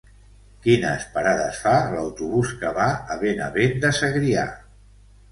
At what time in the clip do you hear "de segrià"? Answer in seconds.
3.85-4.47